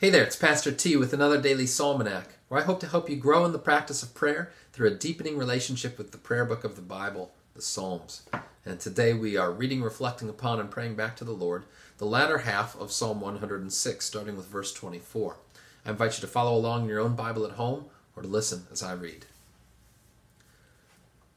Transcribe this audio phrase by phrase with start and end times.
[0.00, 3.16] Hey there, it's Pastor T with another daily Psalmanac, where I hope to help you
[3.16, 6.74] grow in the practice of prayer through a deepening relationship with the prayer book of
[6.74, 8.22] the Bible, the Psalms.
[8.64, 11.64] And today we are reading, reflecting upon, and praying back to the Lord
[11.98, 15.36] the latter half of Psalm 106, starting with verse 24.
[15.84, 17.84] I invite you to follow along in your own Bible at home
[18.16, 19.26] or to listen as I read.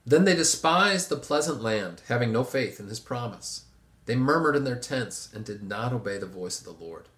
[0.06, 3.66] Then they despised the pleasant land, having no faith in his promise.
[4.06, 7.10] They murmured in their tents and did not obey the voice of the Lord.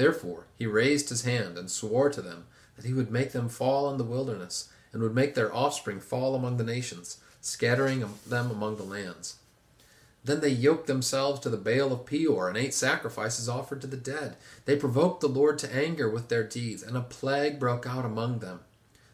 [0.00, 3.90] Therefore he raised his hand and swore to them that he would make them fall
[3.90, 8.78] in the wilderness, and would make their offspring fall among the nations, scattering them among
[8.78, 9.36] the lands.
[10.24, 13.98] Then they yoked themselves to the Baal of Peor, and ate sacrifices offered to the
[13.98, 14.38] dead.
[14.64, 18.38] They provoked the Lord to anger with their deeds, and a plague broke out among
[18.38, 18.60] them.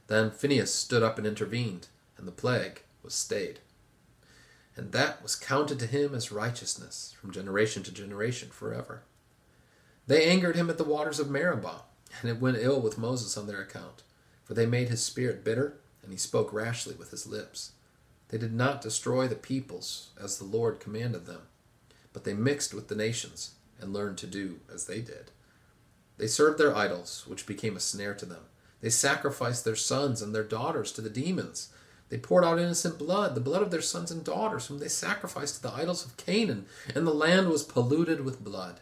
[0.07, 3.59] Then Phinehas stood up and intervened, and the plague was stayed.
[4.77, 9.03] And that was counted to him as righteousness from generation to generation forever.
[10.07, 11.83] They angered him at the waters of Meribah,
[12.21, 14.03] and it went ill with Moses on their account,
[14.45, 17.73] for they made his spirit bitter, and he spoke rashly with his lips.
[18.29, 21.43] They did not destroy the peoples as the Lord commanded them,
[22.13, 25.31] but they mixed with the nations and learned to do as they did.
[26.19, 28.45] They served their idols, which became a snare to them.
[28.81, 31.71] They sacrificed their sons and their daughters to the demons.
[32.09, 35.57] They poured out innocent blood, the blood of their sons and daughters, whom they sacrificed
[35.57, 38.81] to the idols of Canaan, and the land was polluted with blood.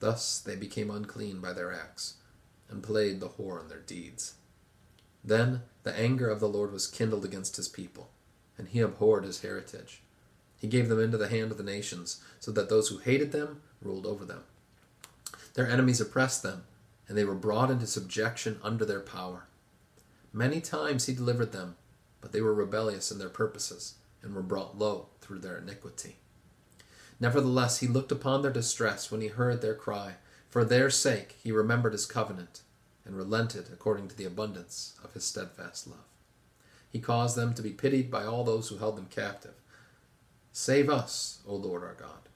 [0.00, 2.14] Thus they became unclean by their acts,
[2.68, 4.34] and played the whore in their deeds.
[5.22, 8.10] Then the anger of the Lord was kindled against his people,
[8.58, 10.02] and he abhorred his heritage.
[10.56, 13.62] He gave them into the hand of the nations, so that those who hated them
[13.82, 14.44] ruled over them.
[15.54, 16.64] Their enemies oppressed them,
[17.08, 19.44] and they were brought into subjection under their power.
[20.32, 21.76] Many times he delivered them,
[22.20, 26.16] but they were rebellious in their purposes, and were brought low through their iniquity.
[27.20, 30.14] Nevertheless, he looked upon their distress when he heard their cry.
[30.48, 32.62] For their sake he remembered his covenant,
[33.04, 35.98] and relented according to the abundance of his steadfast love.
[36.90, 39.54] He caused them to be pitied by all those who held them captive.
[40.52, 42.28] Save us, O Lord our God,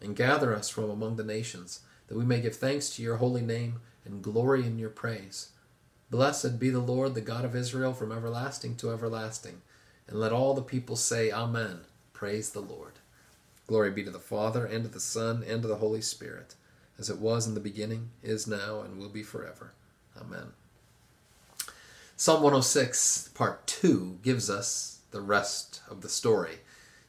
[0.00, 3.42] and gather us from among the nations, that we may give thanks to your holy
[3.42, 5.50] name and glory in your praise.
[6.08, 9.62] Blessed be the Lord, the God of Israel, from everlasting to everlasting.
[10.06, 11.80] And let all the people say, Amen.
[12.12, 13.00] Praise the Lord.
[13.66, 16.54] Glory be to the Father, and to the Son, and to the Holy Spirit,
[16.98, 19.72] as it was in the beginning, is now, and will be forever.
[20.20, 20.52] Amen.
[22.16, 26.60] Psalm 106, part 2, gives us the rest of the story.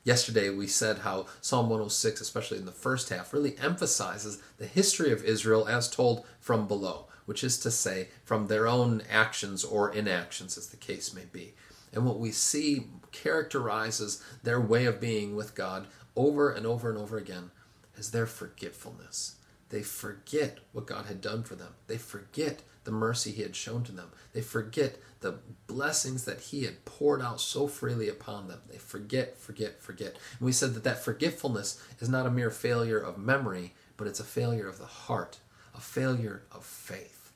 [0.03, 5.11] Yesterday we said how Psalm 106, especially in the first half, really emphasizes the history
[5.11, 9.93] of Israel as told from below, which is to say, from their own actions or
[9.93, 11.53] inactions, as the case may be.
[11.93, 16.97] And what we see characterizes their way of being with God over and over and
[16.97, 17.51] over again
[17.95, 19.35] is their forgetfulness.
[19.69, 21.73] They forget what God had done for them.
[21.87, 24.11] They forget the mercy He had shown to them.
[24.33, 28.61] They forget the blessings that He had poured out so freely upon them.
[28.69, 30.15] They forget, forget, forget.
[30.39, 34.21] And we said that that forgetfulness is not a mere failure of memory, but it's
[34.21, 35.39] a failure of the heart,
[35.75, 37.33] a failure of faith.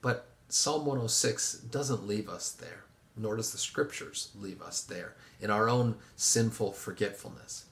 [0.00, 2.84] But Psalm 106 doesn't leave us there,
[3.16, 7.66] nor does the scriptures leave us there in our own sinful forgetfulness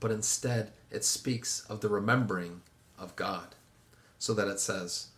[0.00, 2.62] but instead it speaks of the remembering
[2.98, 3.54] of God.
[4.18, 5.08] So that it says,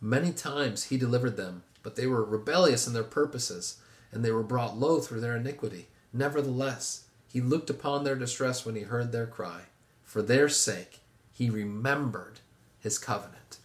[0.00, 3.78] Many times he delivered them, but they were rebellious in their purposes,
[4.12, 5.88] and they were brought low through their iniquity.
[6.12, 9.62] Nevertheless, he looked upon their distress when he heard their cry.
[10.04, 11.00] For their sake,
[11.32, 12.40] he remembered
[12.78, 13.58] his covenant.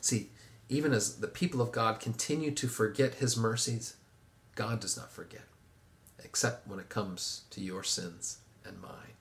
[0.00, 0.30] See,
[0.68, 3.96] even as the people of God continue to forget his mercies,
[4.56, 5.44] God does not forget,
[6.24, 9.14] except when it comes to your sins and mine.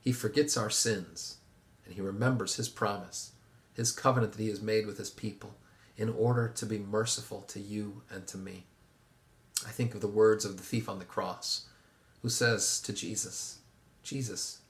[0.00, 1.38] He forgets our sins,
[1.84, 3.32] and he remembers his promise,
[3.74, 5.56] his covenant that he has made with his people,
[5.96, 8.66] in order to be merciful to you and to me.
[9.66, 11.64] I think of the words of the thief on the cross,
[12.22, 13.58] who says to Jesus,
[14.02, 14.60] Jesus,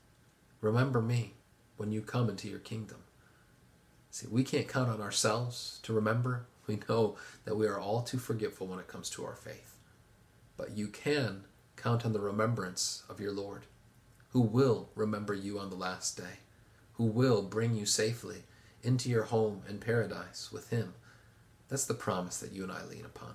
[0.60, 1.34] remember me
[1.76, 2.98] when you come into your kingdom.
[4.10, 6.46] See, we can't count on ourselves to remember.
[6.66, 9.76] We know that we are all too forgetful when it comes to our faith.
[10.58, 11.44] But you can
[11.76, 13.62] count on the remembrance of your Lord
[14.32, 16.40] who will remember you on the last day,
[16.94, 18.42] who will bring you safely
[18.82, 20.92] into your home in paradise with Him.
[21.68, 23.34] That's the promise that you and I lean upon,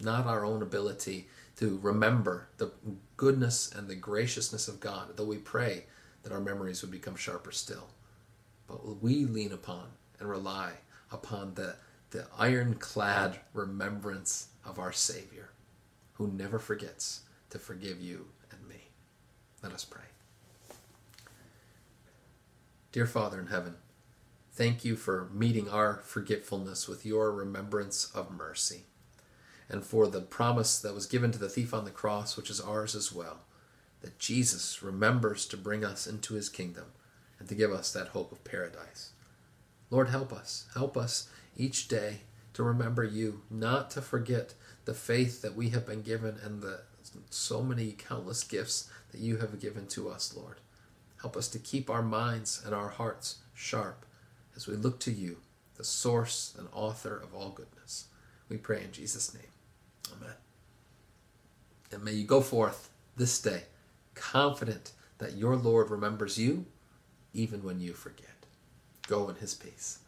[0.00, 2.72] not our own ability to remember the
[3.16, 5.84] goodness and the graciousness of God, though we pray
[6.22, 7.88] that our memories would become sharper still.
[8.66, 10.72] But we lean upon and rely
[11.10, 11.76] upon the,
[12.10, 15.50] the ironclad remembrance of our Savior,
[16.22, 18.88] who never forgets to forgive you and me.
[19.62, 20.02] Let us pray.
[22.92, 23.76] Dear Father in heaven,
[24.54, 28.82] Thank you for meeting our forgetfulness with your remembrance of mercy,
[29.66, 32.60] and for the promise that was given to the thief on the cross, which is
[32.60, 33.38] ours as well,
[34.02, 36.92] that Jesus remembers to bring us into his kingdom
[37.38, 39.12] and to give us that hope of paradise.
[39.88, 40.66] Lord, help us.
[40.74, 42.20] Help us each day
[42.54, 44.54] to remember you, not to forget
[44.84, 46.80] the faith that we have been given and the
[47.30, 50.56] so many countless gifts that you have given to us, Lord.
[51.20, 54.04] Help us to keep our minds and our hearts sharp
[54.56, 55.38] as we look to you,
[55.76, 58.06] the source and author of all goodness.
[58.48, 59.42] We pray in Jesus' name.
[60.16, 60.34] Amen.
[61.90, 63.64] And may you go forth this day
[64.14, 66.66] confident that your Lord remembers you
[67.32, 68.26] even when you forget.
[69.06, 69.98] Go in his peace.